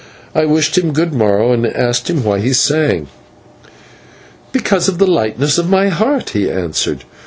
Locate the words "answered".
6.49-7.03